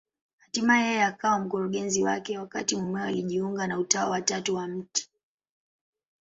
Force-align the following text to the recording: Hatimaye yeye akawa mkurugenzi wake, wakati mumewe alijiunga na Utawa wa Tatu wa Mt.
Hatimaye 0.41 0.85
yeye 0.89 1.03
akawa 1.11 1.39
mkurugenzi 1.39 2.03
wake, 2.03 2.37
wakati 2.37 2.75
mumewe 2.75 3.07
alijiunga 3.07 3.67
na 3.67 3.79
Utawa 3.79 4.09
wa 4.11 4.21
Tatu 4.21 4.55
wa 4.55 4.67
Mt. 4.67 5.09